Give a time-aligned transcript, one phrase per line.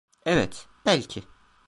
[0.25, 1.23] Evet, belki.